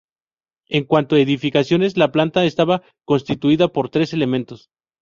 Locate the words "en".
0.67-0.83